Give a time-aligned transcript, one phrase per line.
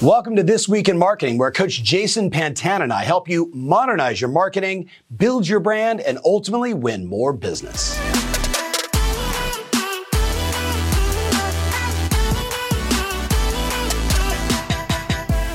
[0.00, 4.20] Welcome to This Week in Marketing, where Coach Jason Pantana and I help you modernize
[4.20, 7.96] your marketing, build your brand, and ultimately win more business.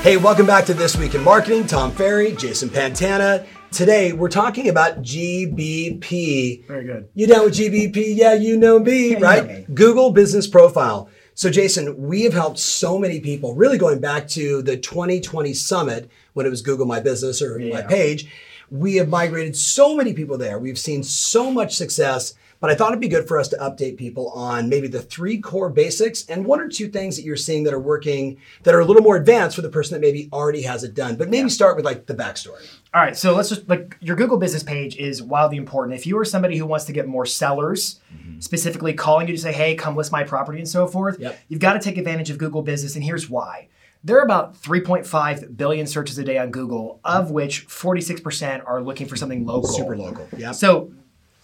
[0.02, 1.66] Hey, welcome back to This Week in Marketing.
[1.66, 3.46] Tom Ferry, Jason Pantana.
[3.70, 6.66] Today, we're talking about GBP.
[6.66, 7.08] Very good.
[7.14, 8.14] You down with GBP?
[8.14, 9.46] Yeah, you know me, right?
[9.46, 9.66] know me.
[9.72, 11.08] Google Business Profile.
[11.36, 16.08] So, Jason, we have helped so many people, really going back to the 2020 summit
[16.34, 18.30] when it was Google My Business or My Page.
[18.70, 20.60] We have migrated so many people there.
[20.60, 22.34] We've seen so much success.
[22.64, 25.38] But I thought it'd be good for us to update people on maybe the three
[25.38, 28.80] core basics and one or two things that you're seeing that are working that are
[28.80, 31.16] a little more advanced for the person that maybe already has it done.
[31.16, 32.66] But maybe start with like the backstory.
[32.94, 35.98] All right, so let's just like your Google business page is wildly important.
[35.98, 38.40] If you are somebody who wants to get more sellers, mm-hmm.
[38.40, 41.38] specifically calling you to say, hey, come list my property and so forth, Yep.
[41.48, 42.94] you've got to take advantage of Google business.
[42.94, 43.68] And here's why.
[44.02, 49.06] There are about 3.5 billion searches a day on Google, of which 46% are looking
[49.06, 49.68] for something local.
[49.68, 50.26] Super local.
[50.38, 50.52] Yeah.
[50.52, 50.90] So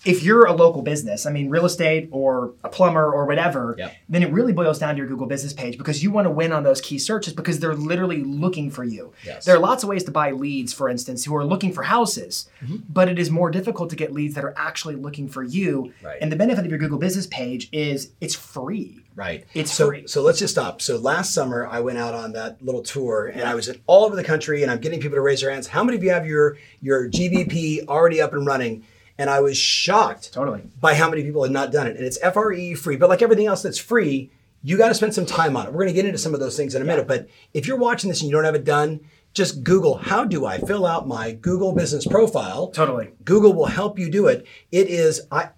[0.04, 3.94] if you're a local business, I mean, real estate or a plumber or whatever, Yep.
[4.08, 6.52] then it really boils down to your Google business page because you want to win
[6.52, 9.12] on those key searches because they're literally looking for you.
[9.26, 9.44] Yes.
[9.44, 12.48] There are lots of ways to buy leads, for instance, who are looking for houses,
[12.64, 12.76] Mm-hmm.
[12.88, 15.92] but it is more difficult to get leads that are actually looking for you.
[16.02, 16.18] Right.
[16.20, 19.00] And the benefit of your Google business page is it's free.
[19.16, 19.44] Right.
[19.52, 20.06] It's so, free.
[20.06, 20.80] So let's just stop.
[20.80, 24.04] So last summer I went out on that little tour and I was in all
[24.06, 25.66] over the country and I'm getting people to raise their hands.
[25.66, 28.84] How many of you have your your GBP already up and running?
[29.20, 30.62] And I was shocked Totally.
[30.80, 31.96] by how many people had not done it.
[31.96, 34.32] And it's FRE free, but like everything else that's free,
[34.62, 35.72] you got to spend some time on it.
[35.72, 37.06] We're going to get into some of those things in a minute.
[37.06, 39.00] But if you're watching this and you don't have it done,
[39.34, 42.68] just Google how do I fill out my Google business profile.
[42.68, 43.10] Totally.
[43.24, 44.46] Google will help you do it.
[44.72, 45.50] It is I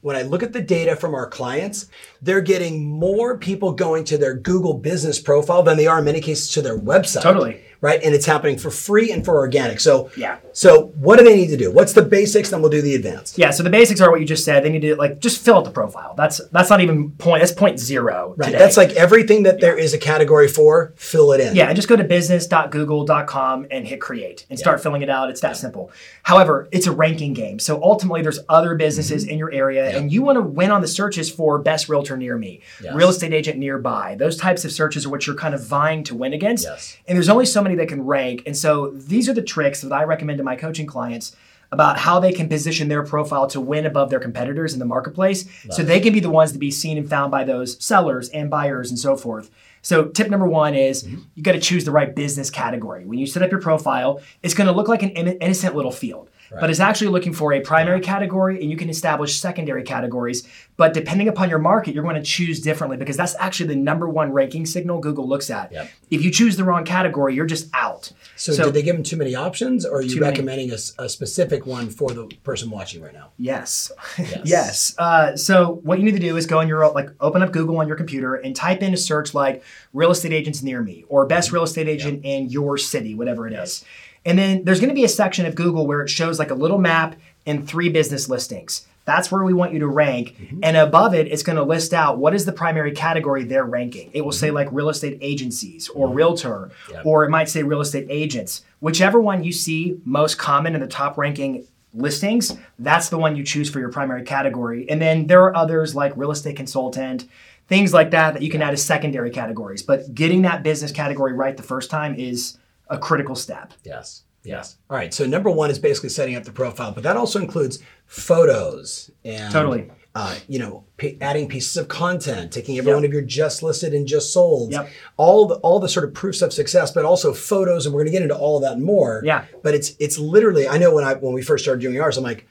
[0.00, 1.86] when I look at the data from our clients,
[2.20, 6.20] they're getting more people going to their Google business profile than they are in many
[6.20, 7.22] cases to their website.
[7.22, 7.62] Totally.
[7.80, 8.02] Right?
[8.02, 9.80] And it's happening for free and for organic.
[9.80, 10.38] So Yeah.
[10.52, 11.70] So what do they need to do?
[11.72, 12.50] What's the basics?
[12.50, 13.36] Then we'll do the advanced.
[13.36, 14.64] Yeah, so the basics are what you just said.
[14.64, 16.14] They need to like just fill out the profile.
[16.16, 17.40] That's that's not even point.
[17.42, 18.34] That's point zero.
[18.36, 18.46] Right.
[18.46, 18.58] today.
[18.58, 21.56] That's like everything that there is a category for, fill it in.
[21.56, 25.30] Yeah, and just go to business.google.com and hit create and start filling it out.
[25.30, 25.90] It's that simple.
[26.22, 27.58] However, it's a ranking game.
[27.58, 29.32] So ultimately, there's other businesses mm-hmm.
[29.32, 32.38] in your area, and you want to win on the searches for best realtor near
[32.38, 32.94] me, Yes.
[32.94, 34.14] real estate agent nearby.
[34.14, 36.64] Those types of searches are what you're kind of vying to win against.
[36.64, 36.96] Yes.
[37.06, 38.42] And there's only so many that can rank.
[38.46, 41.36] And so these are the tricks that I recommend to my coaching clients
[41.72, 45.44] about how they can position their profile to win above their competitors in the marketplace
[45.70, 48.48] so they can be the ones to be seen and found by those sellers and
[48.48, 49.50] buyers and so forth.
[49.82, 51.22] So tip number one is mm-hmm.
[51.34, 53.04] you got to choose the right business category.
[53.04, 56.30] When you set up your profile, it's going to look like an innocent little field,
[56.60, 60.46] but it's actually looking for a primary category and you can establish secondary categories.
[60.76, 64.08] But depending upon your market, you're going to choose differently because that's actually the number
[64.08, 65.70] one ranking signal Google looks at.
[65.72, 65.90] Yep.
[66.10, 68.12] If you choose the wrong category, you're just out.
[68.36, 71.66] So, did they give them too many options or are you recommending a, a specific
[71.66, 73.30] one for the person watching right now?
[73.38, 73.92] Yes.
[74.18, 74.40] Yes.
[74.54, 74.94] Yes.
[74.98, 77.78] Uh, so what you need to do is go on your like open up Google
[77.78, 81.26] on your computer and type in a search like real estate agents near me or
[81.26, 83.84] best real estate agent in your city, whatever it is.
[84.24, 86.54] And then there's going to be a section of Google where it shows like a
[86.54, 88.86] little map and three business listings.
[89.04, 90.36] That's where we want you to rank.
[90.38, 90.60] Mm-hmm.
[90.62, 94.10] And above it, it's going to list out what is the primary category they're ranking.
[94.14, 94.56] It will say mm-hmm.
[94.56, 96.16] like real estate agencies or mm-hmm.
[96.16, 96.70] realtor,
[97.04, 98.62] or it might say real estate agents.
[98.80, 103.44] Whichever one you see most common in the top ranking listings, that's the one you
[103.44, 104.88] choose for your primary category.
[104.88, 107.28] And then there are others like real estate consultant,
[107.68, 109.82] things like that that you can add as secondary categories.
[109.82, 112.56] But getting that business category right the first time is
[112.88, 113.72] a critical step.
[113.84, 114.22] Yes.
[114.44, 114.76] Yes.
[114.90, 115.12] All right.
[115.14, 119.52] So number one is basically setting up the profile, but that also includes photos and
[119.52, 119.90] Totally.
[120.16, 122.94] Uh, you know, p- adding pieces of content, taking every Yep.
[122.98, 124.88] one of your just listed and just sold, Yep.
[125.16, 128.12] all the all the sort of proofs of success, but also photos, and we're going
[128.12, 129.22] to get into all of that and more.
[129.24, 129.44] Yeah.
[129.64, 132.22] But it's it's literally, I know when I when we first started doing ours, I'm
[132.22, 132.46] like,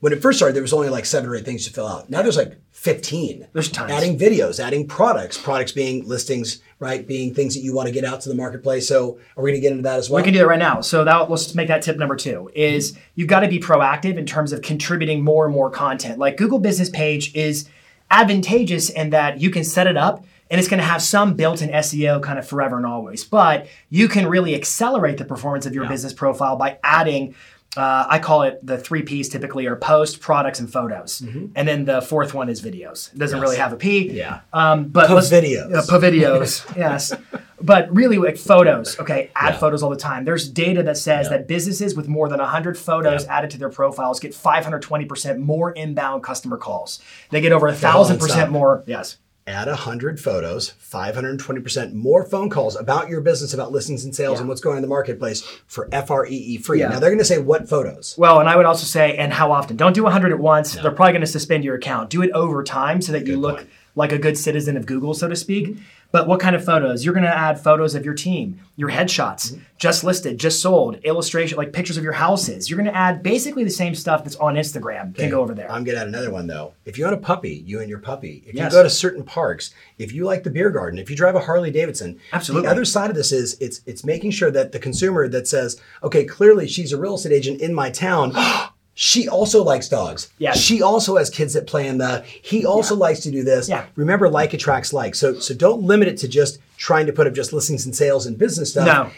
[0.00, 2.08] when it first started, there was only like seven or eight things to fill out.
[2.08, 3.48] Now there's like 15.
[3.52, 3.90] There's tons.
[3.90, 7.06] Adding videos, adding products, products being listings, right?
[7.06, 8.86] Being things that you want to get out to the marketplace.
[8.86, 10.18] So are we going to get into that as well?
[10.18, 10.80] We can do that right now.
[10.82, 14.26] So that let's make that tip number two is you've got to be proactive in
[14.26, 16.20] terms of contributing more and more content.
[16.20, 17.68] Like Google Business Page is
[18.10, 21.70] advantageous in that you can set it up and it's going to have some built-in
[21.70, 23.24] SEO kind of forever and always.
[23.24, 27.34] But you can really accelerate the performance of your business profile by adding.
[27.76, 31.20] Uh, I call it the three P's typically are post, products, and photos.
[31.20, 33.12] And then the fourth one is videos.
[33.12, 34.10] It doesn't really have a P.
[34.10, 34.40] Yeah.
[34.52, 35.88] Um, but videos.
[35.88, 36.64] Po videos.
[36.76, 37.12] yes.
[37.60, 38.98] But really, like photos.
[38.98, 39.58] Okay, add Yeah.
[39.58, 40.24] photos all the time.
[40.24, 41.36] There's data that says Yeah.
[41.38, 43.36] that businesses with more than 100 photos Yeah.
[43.38, 47.00] added to their profiles get 520% more inbound customer calls.
[47.30, 48.82] They get over a 1,000% more.
[48.86, 49.18] Yes.
[49.48, 54.40] Add 100 photos, 520% more phone calls about your business, about listings and sales Yeah.
[54.40, 56.80] and what's going on in the marketplace for FREE free.
[56.80, 56.88] Yeah.
[56.88, 58.14] Now they're going to say what photos?
[58.18, 59.76] Well, and I would also say, and how often?
[59.76, 60.74] Don't do 100 at once.
[60.74, 62.10] They're probably going to suspend your account.
[62.10, 63.70] Do it over time so that you look point.
[63.96, 65.66] like a good citizen of Google, so to speak.
[65.68, 65.82] Mm-hmm.
[66.10, 67.04] But what kind of photos?
[67.04, 69.60] You're going to add photos of your team, your headshots, Mm-hmm.
[69.76, 72.70] just listed, just sold, illustration, like pictures of your houses.
[72.70, 75.14] You're going to add basically the same stuff that's on Instagram.
[75.14, 75.70] Can go over there.
[75.70, 76.72] I'm going to add another one though.
[76.86, 78.42] If you own a puppy, you and your puppy.
[78.46, 78.72] If Yes.
[78.72, 81.40] you go to certain parks, if you like the beer garden, if you drive a
[81.40, 82.66] Harley Davidson, Absolutely.
[82.66, 85.78] The other side of this is it's it's making sure that the consumer that says,
[86.02, 88.32] okay, clearly she's a real estate agent in my town.
[89.00, 90.28] She also likes dogs.
[90.38, 90.54] Yeah.
[90.54, 92.24] She also has kids that play in the.
[92.42, 93.68] He also likes to do this.
[93.68, 93.86] Yeah.
[93.94, 95.14] Remember, like attracts like.
[95.14, 98.26] So so don't limit it to just trying to put up just listings and sales
[98.26, 99.10] and business stuff No.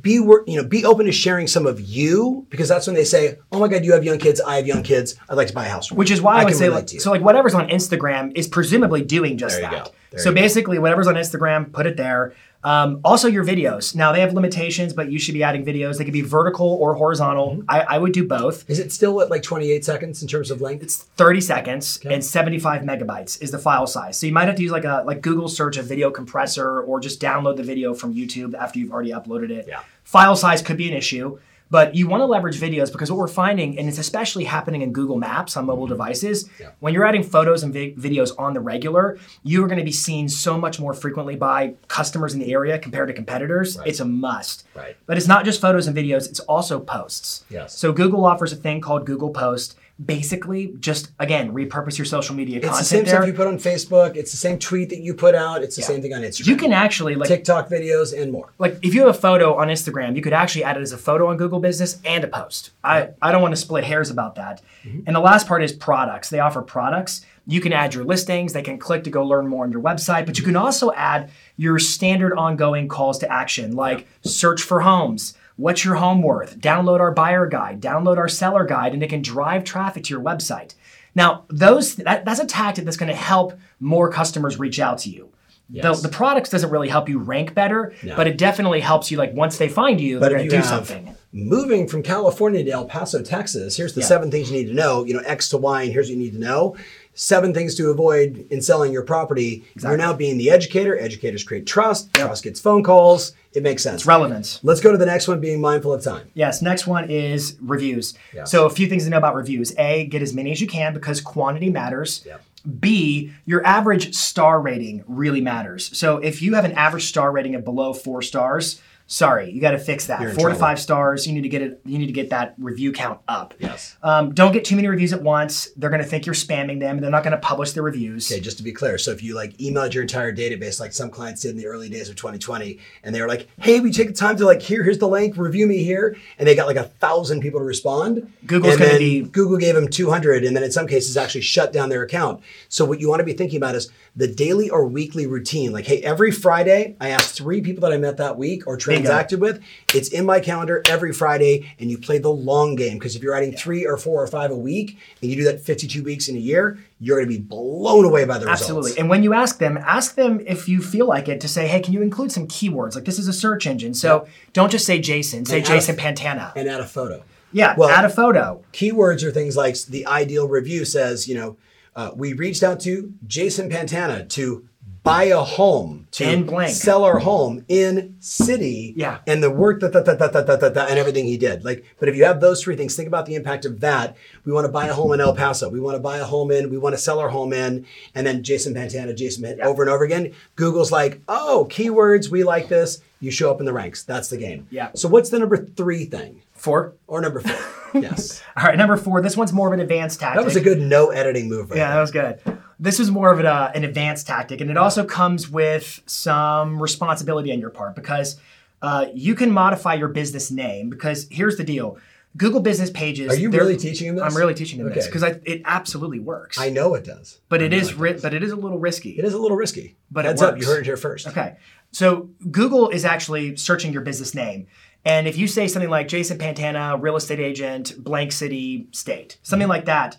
[0.00, 3.36] be you know be open to sharing some of you because that's when they say
[3.50, 5.64] oh my god you have young kids i have young kids i'd like to buy
[5.66, 8.32] a house Which is why I, would say, like, to so like whatever's on Instagram
[8.36, 9.92] is presumably doing just There you that.
[10.20, 10.40] so you go.
[10.42, 12.34] basically, whatever's on Instagram, put it there.
[12.66, 13.94] Um, also, your videos.
[13.94, 15.98] Now they have limitations, but you should be adding videos.
[15.98, 17.52] They could be vertical or horizontal.
[17.52, 17.62] Mm-hmm.
[17.68, 18.68] I, I would do both.
[18.68, 22.24] is it still at like 28 seconds in terms of length It's 30 seconds and
[22.24, 24.18] 75 megabytes is the file size.
[24.18, 26.98] So you might have to use like a like Google search a video compressor or
[26.98, 29.66] just download the video from YouTube after you've already uploaded it.
[29.68, 29.82] Yeah.
[30.02, 31.38] File size could be an issue,
[31.70, 34.92] but you want to leverage videos because what we're finding, and it's especially happening in
[34.92, 36.68] Google Maps on mobile devices, Yeah.
[36.80, 39.92] when you're adding photos and vi- videos on the regular, you are going to be
[39.92, 43.76] seen so much more frequently by customers in the area compared to competitors.
[43.78, 43.88] Right.
[43.88, 44.64] It's a must.
[44.74, 44.96] Right.
[45.06, 47.44] But it's not just photos and videos, it's also posts.
[47.50, 47.76] Yes.
[47.76, 49.76] So Google offers a thing called Google Post.
[50.04, 52.70] Basically, just again, repurpose your social media content.
[52.70, 53.14] it's the same there.
[53.14, 55.80] stuff you put on facebook it's the same tweet that you put out it's the
[55.80, 55.88] Yeah.
[55.88, 59.00] same thing on instagram you can actually like tiktok videos and more like if you
[59.06, 61.60] have a photo on Instagram, you could actually add it as a photo on Google
[61.60, 62.72] Business and a post.
[62.84, 64.60] I, I don't want to split hairs about that.
[64.84, 65.00] Mm-hmm.
[65.06, 66.28] And the last part is products.
[66.30, 67.24] They offer products.
[67.46, 68.52] You can add your listings.
[68.52, 71.30] They can click to go learn more on your website, but you can also add
[71.56, 75.34] your standard ongoing calls to action, like search for homes.
[75.56, 76.58] What's your home worth?
[76.58, 80.22] Download our buyer guide, download our seller guide, and it can drive traffic to your
[80.22, 80.74] website.
[81.14, 85.10] Now, those that, that's a tactic that's going to help more customers reach out to
[85.10, 85.30] you.
[85.70, 86.00] Yes.
[86.02, 88.14] The, the products doesn't really help you rank better, No.
[88.14, 89.16] but it definitely helps you.
[89.18, 91.14] Like once they find you, but they're going to do something.
[91.32, 94.06] moving from california to el paso texas here's the Yeah.
[94.06, 96.18] seven things you need to know you know x to y and here's what you
[96.18, 96.76] need to know
[97.16, 101.66] seven things to avoid in selling your property you're now being the educator educators create
[101.66, 104.60] trust trust gets phone calls it makes sense Relevance.
[104.62, 106.60] let's go to the next one being mindful of time Yes.
[106.62, 108.14] Next one is reviews.
[108.34, 108.44] Yeah.
[108.44, 109.74] So a few things to know about reviews.
[109.78, 112.22] A, get as many as you can because quantity matters.
[112.26, 112.42] Yep.
[112.80, 115.96] B, your average star rating really matters.
[115.96, 119.70] So if you have an average star rating of below four stars, sorry, you got
[119.72, 120.20] to fix that.
[120.20, 120.58] You're Four to trouble.
[120.60, 121.80] five stars, you need to get it.
[121.84, 123.54] You need to get that review count up.
[123.58, 123.96] Yes.
[124.02, 125.68] Um, don't get too many reviews at once.
[125.76, 126.96] They're going to think you're spamming them.
[126.96, 128.30] and They're not going to publish the reviews.
[128.30, 131.10] Okay, just to be clear, so if you like emailed your entire database, like some
[131.10, 134.08] clients did in the early days of 2020, and they were like, "Hey, we take
[134.08, 136.76] the time to like here, here's the link, review me here," and they got like
[136.76, 138.32] a thousand people to respond.
[138.46, 141.88] Google's gonna be- Google gave them 200, and then in some cases actually shut down
[141.88, 142.40] their account.
[142.68, 145.72] So what you want to be thinking about is the daily or weekly routine.
[145.72, 149.40] Like, hey, every Friday, I ask three people that I met that week or transacted
[149.40, 149.62] with.
[149.94, 153.34] It's in my calendar every Friday, and you play the long game because if you're
[153.34, 156.36] adding three or four or five a week, and you do that 52 weeks in
[156.36, 158.62] a year, you're going to be blown away by the results.
[158.62, 158.98] Absolutely.
[158.98, 161.80] And when you ask them, ask them if you feel like it to say, hey,
[161.80, 162.94] can you include some keywords?
[162.94, 163.94] Like this is a search engine.
[163.94, 166.52] So don't just say Jason, say add a- Jason Pantana.
[166.56, 167.22] and add a photo.
[167.52, 168.62] yeah, well- add a photo.
[168.72, 171.56] Keywords are things like the ideal review says, you know,
[171.94, 174.68] uh, we reached out to Jason Pantana to
[175.06, 176.74] buy a home to and blank.
[176.74, 179.20] sell our home in city yeah.
[179.24, 181.64] and the work that, that, that, that, that, that, that, and everything he did.
[181.64, 184.16] Like, but if you have those three things, think about the impact of that.
[184.44, 185.68] We want to buy a home in El Paso.
[185.68, 187.86] We want to buy a home in, we want to sell our home in.
[188.16, 189.64] And then Jason Pantana, Jason yeah.
[189.64, 190.32] over and over again.
[190.56, 193.00] Google's like, oh, keywords, we like this.
[193.20, 194.02] You show up in the ranks.
[194.02, 194.66] That's the game.
[194.70, 194.90] Yeah.
[194.94, 196.42] So what's the number three thing?
[196.52, 196.94] Four.
[197.06, 198.00] Or number four.
[198.02, 198.42] yes.
[198.56, 199.22] All right, number four.
[199.22, 200.40] This one's more of an advanced tactic.
[200.40, 201.70] That was a good no editing move.
[201.70, 201.94] Right yeah, there.
[201.94, 202.58] that was good.
[202.78, 206.80] This is more of an, uh, an advanced tactic, and it also comes with some
[206.80, 208.38] responsibility on your part because
[208.82, 210.90] uh, you can modify your business name.
[210.90, 211.98] Because here's the deal:
[212.36, 213.32] Google Business Pages.
[213.32, 214.24] Are you really teaching him this?
[214.24, 216.58] I'm really teaching them this because it absolutely works.
[216.58, 217.40] I know it does.
[217.48, 219.18] but I it ri- but it is a little risky.
[219.18, 219.96] It is a little risky.
[220.10, 221.26] But it Heads up, you heard it here first.
[221.28, 221.56] Okay.
[221.92, 224.66] So Google is actually searching your business name.
[225.06, 229.68] And if you say something like Jason Pantana, real estate agent, blank city, state, something
[229.68, 230.16] like that,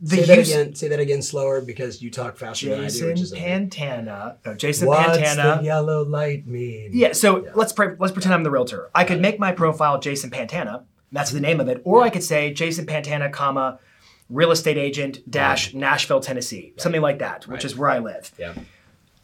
[0.00, 0.74] the Say that use again.
[0.74, 3.42] Say that again slower because you talk faster than I do, Jason which is okay.
[3.42, 5.58] Pantana, no, Jason What's Pantana.
[5.58, 6.90] the yellow light mean?
[6.92, 8.90] Yeah, so let's pre- let's pretend I'm the realtor.
[8.94, 10.84] I could make my profile Jason Pantana.
[11.10, 11.42] That's the mm-hmm.
[11.42, 11.82] name of it.
[11.84, 13.78] Or I could say Jason Pantana, comma,
[14.30, 17.64] real estate agent dash Nashville, Tennessee, something like that, which Right.
[17.64, 18.30] is where I live.
[18.38, 18.52] Yeah.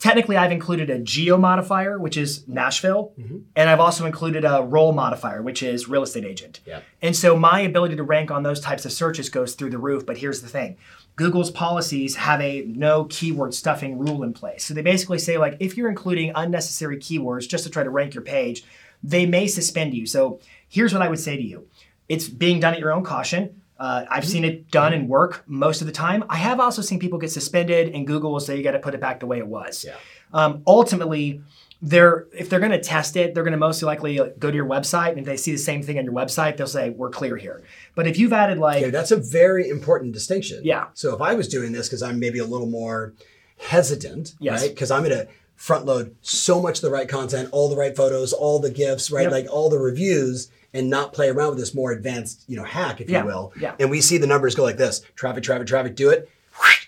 [0.04, 3.38] Technically I've included a geo modifier, which is Nashville, Mm-hmm.
[3.56, 6.60] and I've also included a role modifier, which is real estate agent.
[6.66, 6.80] Yeah.
[7.00, 10.04] And so my ability to rank on those types of searches goes through the roof.
[10.04, 10.76] But here's the thing
[11.16, 14.62] Google's policies have a no keyword stuffing rule in place.
[14.64, 18.12] So they basically say, like, if you're including unnecessary keywords just to try to rank
[18.12, 18.62] your page,
[19.02, 20.04] they may suspend you.
[20.06, 21.66] So here's what I would say to you
[22.10, 23.62] it's being done at your own caution.
[23.78, 26.24] Uh, I've seen it done and work most of the time.
[26.28, 28.94] I have also seen people get suspended, and Google will say you got to put
[28.94, 29.84] it back the way it was.
[29.84, 29.96] Yeah.
[30.32, 31.40] Um, ultimately,
[31.82, 34.64] they're if they're going to test it, they're going to most likely go to your
[34.66, 37.36] website, and if they see the same thing on your website, they'll say we're clear
[37.36, 37.62] here.
[37.94, 40.60] But if you've added like Okay, that's a very important distinction.
[40.62, 40.86] Yeah.
[40.94, 43.12] So if I was doing this because I'm maybe a little more
[43.58, 44.62] hesitant, Yes.
[44.62, 44.70] right?
[44.70, 47.94] Because I'm going to front load so much of the right content, all the right
[47.96, 49.22] photos, all the gifs, right?
[49.24, 49.32] Yep.
[49.32, 53.00] Like all the reviews and not play around with this more advanced, you know, hack,
[53.00, 53.52] if Yeah, you will.
[53.58, 53.74] yeah.
[53.80, 55.94] And we see the numbers go like this: traffic, traffic, traffic.
[55.94, 56.28] Do it.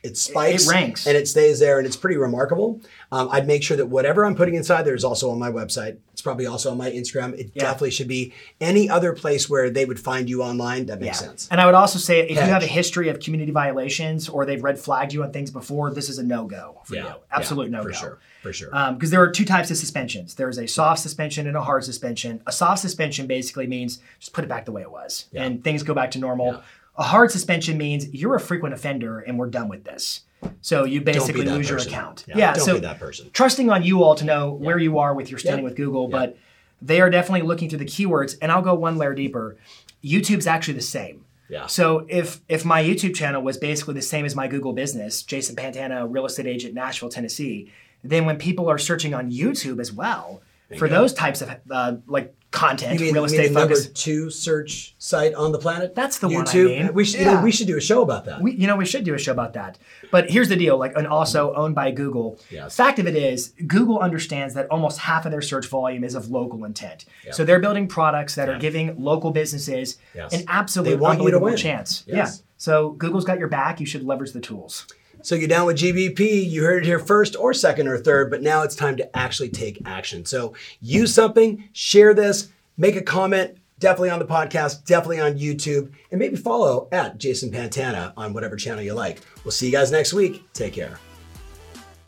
[0.02, 1.06] It spikes, It ranks.
[1.08, 2.80] and it stays there, and it's pretty remarkable.
[3.10, 5.96] Um, I'd make sure that whatever I'm putting inside there is also on my website.
[6.26, 7.38] Probably also on my Instagram.
[7.38, 7.62] It Yeah.
[7.62, 10.86] definitely should be any other place where they would find you online.
[10.86, 11.46] That makes sense.
[11.52, 14.60] And I would also say if you have a history of community violations or they've
[14.62, 17.06] red flagged you on things before, this is a no go for you.
[17.30, 17.88] Absolute no go.
[17.90, 18.70] for sure, for sure.
[18.72, 20.34] Um, because there are two types of suspensions.
[20.34, 22.40] There's a soft suspension and a hard suspension.
[22.46, 25.84] A soft suspension basically means just put it back the way it was and things
[25.84, 26.60] go back to normal.
[26.98, 27.04] Yeah.
[27.04, 30.22] A hard suspension means you're a frequent offender and we're done with this.
[30.60, 32.24] So you basically lose your account.
[32.28, 33.30] Yeah, don't so be that person.
[33.32, 35.68] trusting on you all to know where you are with your standing Yeah.
[35.70, 36.36] with Google, but
[36.82, 38.36] they are definitely looking through the keywords.
[38.40, 39.56] And I'll go one layer deeper.
[40.04, 41.24] YouTube's actually the same.
[41.48, 41.66] Yeah.
[41.66, 45.56] So if if my YouTube channel was basically the same as my Google business, Jason
[45.56, 47.72] Pantana, real estate agent, Nashville, Tennessee,
[48.04, 50.42] then when people are searching on YouTube as well
[50.76, 55.52] for those types of uh, like content, mean, real estate focus, two search site on
[55.52, 55.94] the planet?
[55.94, 56.94] That's the one I mean.
[56.94, 58.40] We should, you know, we should do a show about that.
[58.40, 59.78] we you know we should do a show about that.
[60.10, 62.38] But here's the deal: like, and also owned by Google.
[62.50, 62.74] Yes.
[62.76, 66.30] Fact of it is, Google understands that almost half of their search volume is of
[66.30, 67.04] local intent.
[67.32, 70.32] So they're building products that are giving local businesses Yes.
[70.32, 72.04] an absolute They want you to unbelievable chance.
[72.06, 72.14] Yes.
[72.16, 72.42] Yeah.
[72.56, 73.80] So Google's got your back.
[73.80, 74.86] You should leverage the tools.
[75.26, 76.48] So you're down with GBP.
[76.48, 78.30] You heard it here first, or second, or third.
[78.30, 80.24] But now it's time to actually take action.
[80.24, 83.58] So use something, share this, make a comment.
[83.80, 88.54] Definitely on the podcast, definitely on YouTube, and maybe follow at Jason Pantana on whatever
[88.54, 89.20] channel you like.
[89.42, 90.44] We'll see you guys next week.
[90.52, 90.96] Take care.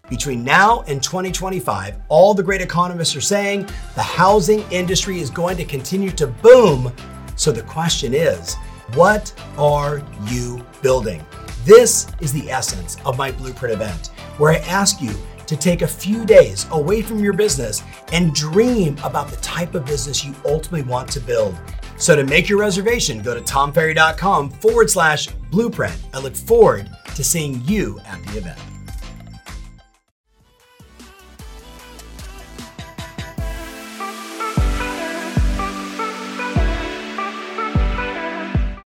[0.08, 5.56] Between now and 2025, all the great economists are saying the housing industry is going
[5.56, 6.92] to continue to boom.
[7.34, 8.54] So the question is,
[8.94, 11.20] what are you building?
[11.68, 14.06] This is the essence of my Blueprint event,
[14.38, 15.12] where I ask you
[15.46, 19.84] to take a few days away from your business and dream about the type of
[19.84, 21.54] business you ultimately want to build.
[21.98, 25.94] So to make your reservation, go to tomferry.com forward slash blueprint.
[26.14, 28.58] I look forward to seeing you at the event.